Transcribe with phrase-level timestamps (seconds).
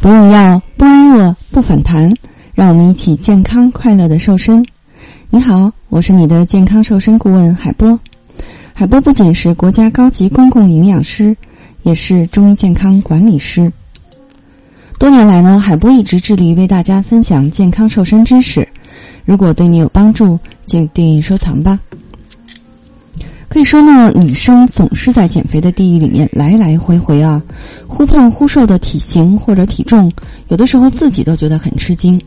[0.00, 2.08] 不用药，不挨饿，不反弹，
[2.54, 4.64] 让我们一起健康快乐的瘦身。
[5.28, 7.98] 你好，我是你的健康瘦身顾问海波。
[8.72, 11.36] 海波不仅是国家高级公共营养师，
[11.82, 13.72] 也是中医健康管理师。
[15.00, 18.66] 多年来呢，海波一直致力于为大家分享健康瘦身知识。
[19.24, 21.78] 如果对你有帮助，请订阅收藏吧。
[23.48, 27.42] 可以说呢，女生总是在减肥的地狱里面来来回回啊，
[27.86, 30.12] 忽胖忽瘦的体型或者体重，
[30.48, 32.20] 有的时候自己都觉得很吃惊。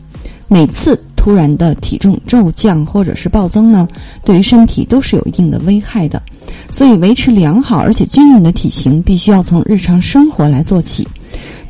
[0.48, 3.88] 每次突然的体重骤降或者是暴增呢，
[4.24, 6.20] 对于身体都是有一定的危害的。
[6.68, 11.06] 所以，维持良好而且均匀的体型，必须要从日常生活来做起。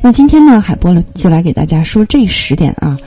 [0.01, 2.97] 那今天呢，海波就来给大家说这十点啊。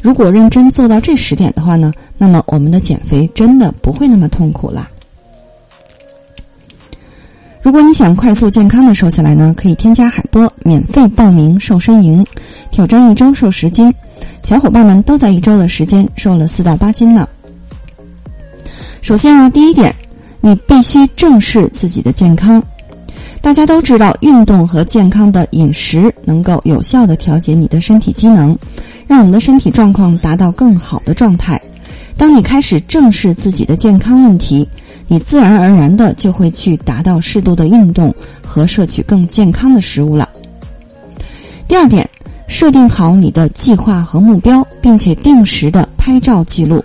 [0.00, 4.88] 如果认真做到这十点的话呢，那么我们的减肥真的不会那么痛苦啦。
[7.66, 12.24] 如果你想快速健康的瘦下来呢，可以添加海波免费报名瘦身营，
[12.70, 13.92] 挑战一周瘦十斤，
[14.44, 17.28] 小伙伴们都在一周的时间瘦了四到八斤呢。
[19.02, 19.92] 首先啊，第一点，
[20.40, 22.62] 你必须正视自己的健康。
[23.40, 28.56] 大家都知道，运动和健康的饮食能够有效的调节你的身体机能，
[29.08, 31.60] 让我们的身体状况达到更好的状态。
[32.16, 34.68] 当你开始正视自己的健康问题。
[35.08, 40.28] 你自然而然的就会去达到适度的运动和摄取更健康的食物了。
[41.68, 42.08] 第二点，
[42.48, 46.84] 设定好你的计划和目标，并且定时的拍照记录。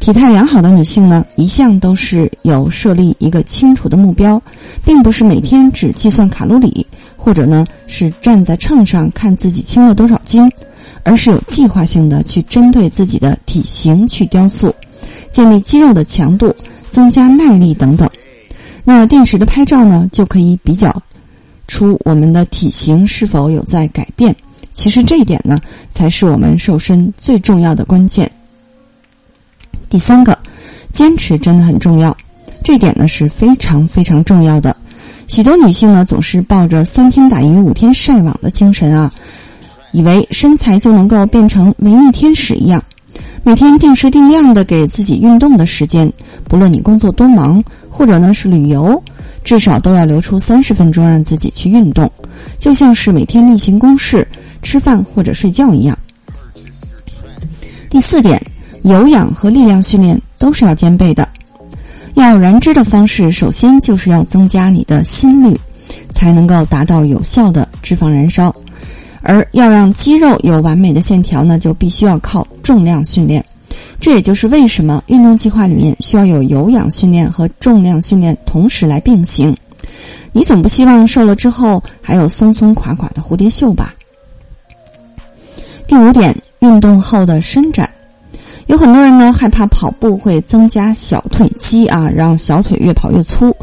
[0.00, 4.40] 体态良好的女性呢，一向都是有设立一个清楚的目标，
[4.84, 10.48] 并不是每天只计算卡路里，或者呢是站在秤上看自己轻了多少斤，
[11.02, 14.72] 而是有计划性的去针对自己的体型去雕塑，
[15.30, 16.54] 建立肌肉的强度。
[16.90, 18.08] 增加耐力等等，
[18.82, 21.02] 那定时的拍照呢，就可以比较
[21.68, 24.34] 出我们的体型是否有在改变。
[24.72, 25.60] 其实这一点呢，
[25.92, 28.28] 才是我们瘦身最重要的关键。
[29.90, 30.36] 第三个，
[30.90, 32.16] 坚持真的很重要，
[32.64, 34.74] 这点呢是非常非常重要的。
[35.28, 39.12] 许多女性呢，总是抱着三天打鱼五天晒网的精神啊，
[39.92, 42.82] 以为身材就能够变成美女天使一样。
[43.42, 46.10] 每天定时定量的给自己运动的时间，
[46.44, 49.02] 不论你工作多忙，或者呢是旅游，
[49.42, 52.10] 至少都要留出三十分钟让自己去运动，
[52.58, 54.26] 就像是每天例行公事，
[54.62, 55.96] 吃饭或者睡觉一样。
[57.88, 58.40] 第四点，
[58.82, 61.26] 有氧和力量训练都是要兼备的。
[62.14, 65.58] 要燃脂的方式，首先就是要增加你的心率，
[66.10, 68.54] 才能够达到有效的脂肪燃烧。
[69.28, 73.44] 而要让肌肉有完美的线条呢，就必须要靠重量训练。
[74.00, 79.54] 这也就是为什么运动计划里面需要有有氧训练和重量训练同时来并行。
[80.32, 83.94] 你总不希望瘦了之后还有松松垮垮的蝴蝶袖吧？
[85.86, 87.88] 第五点，运动后的伸展。
[88.66, 93.54] 有很多人呢害怕跑步会增加小腿肌啊，让小腿越跑越粗。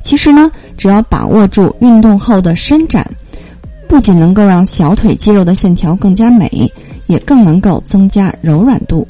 [0.00, 3.04] 其实呢，只要把握住运动后的伸展。
[3.88, 6.70] 不仅能够让小腿肌肉的线条更加美，
[7.06, 9.06] 也更能够增加柔软度。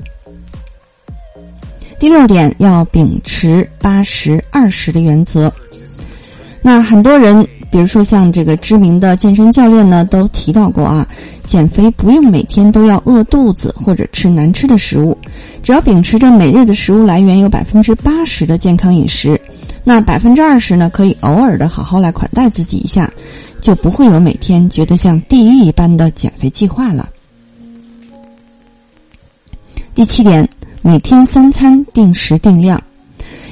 [1.99, 5.53] 第六点，要秉持八十二十的原则。
[6.63, 11.07] 那很多人，比如说像这个知名的健身教练呢，都提到过啊，
[11.45, 15.19] 减肥不用每天都要饿肚子或者吃难吃的食物，
[15.63, 19.41] 只要秉持着每日的食物来源有百分之八十的健康饮食，
[19.83, 23.11] 那百分之二十呢，可以偶尔的好好来款待自己一下。
[23.69, 27.07] 就不会有每天觉得像地狱一般的减肥计划了。
[29.95, 30.49] 第七点，
[30.81, 32.83] 每天三餐定时定量。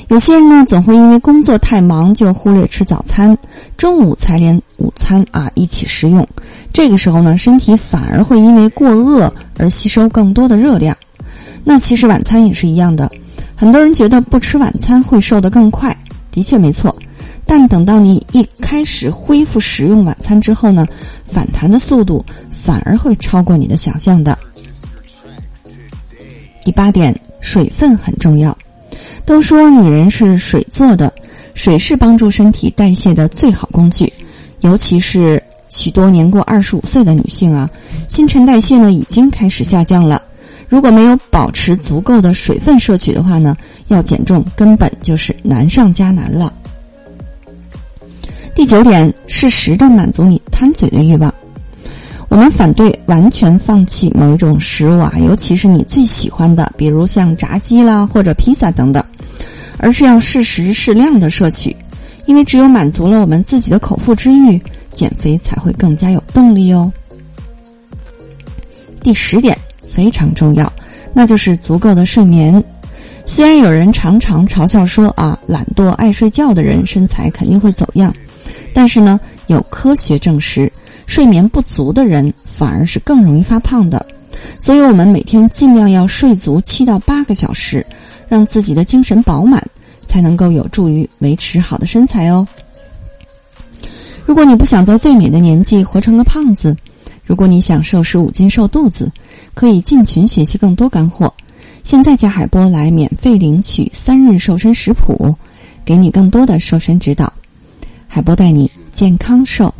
[0.08, 3.36] 有些人呢，总会因为工作太忙，就忽略吃早餐，
[3.76, 6.26] 中午才连午餐啊一起食用。
[6.72, 10.96] 这个时候呢，身体反而会因为过饿而吸收更多的热量。
[11.62, 13.12] 那其实晚餐也是一样的，
[13.54, 15.94] 很多人觉得不吃晚餐会瘦得更快，
[16.32, 16.96] 的确没错。
[17.46, 20.86] 但等到你一开始恢复食用晚餐之后呢，
[21.24, 24.36] 反弹的速度反而会超过你的想象的。
[26.64, 28.56] 第八点，水分很重要。
[29.24, 31.12] 都说女人是水做的，
[31.54, 34.12] 水是帮助身体代谢的最好工具，
[34.60, 37.70] 尤其是许多年过二十五岁的女性啊，
[38.08, 40.20] 新陈代谢呢已经开始下降了。
[40.68, 43.56] 如果没有保持足够的水分摄取的话呢，
[43.86, 46.52] 要减重根本就是难上加难了。
[48.56, 51.32] 第九点，适时的满足你贪嘴的欲望。
[52.30, 59.04] 我们反对完全放弃某一种食物啊，尤其是你最喜欢的，比如像炸鸡啦或者披萨等等，
[59.76, 61.76] 而是要适时适量的摄取，
[62.24, 64.58] 因为只有满足了我们自己的口腹之欲，
[64.90, 66.90] 减肥才会更加有动力哦。
[69.00, 69.56] 第十点
[69.94, 70.72] 非常重要，
[71.12, 72.64] 那就是足够的睡眠。
[73.26, 78.12] 虽然有人常常嘲笑说啊，懒惰爱睡觉的人身材肯定会走样，
[78.76, 80.70] 但是呢，有科学证实，
[81.06, 84.04] 睡眠不足的人反而是更容易发胖的。
[84.58, 87.84] 所以，我们每天尽量要睡足七到八个小时，
[88.28, 89.66] 让自己的精神饱满，
[90.06, 92.46] 才能够有助于维持好的身材哦。
[94.26, 96.76] 如果你不想在最美的年纪活成个胖子，
[97.24, 99.10] 如果你想瘦十五斤瘦肚子，
[99.54, 101.32] 可以进群学习更多干货。
[101.82, 105.34] 现在加海波来免费领取三日瘦身食谱，
[105.82, 107.32] 给你更多的瘦身指导。
[108.08, 109.72] 海波带你健康瘦。